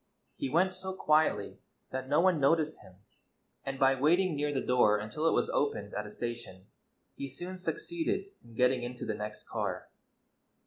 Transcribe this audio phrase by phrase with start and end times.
[0.35, 1.59] He went so quietly
[1.91, 2.95] that no one noticed him,
[3.63, 6.65] and by waiting near the door until it was oj)ened at a station
[7.13, 9.89] he soon succeeded in getting into the next car.